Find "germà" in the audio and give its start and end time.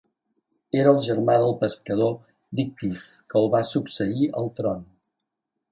1.07-1.35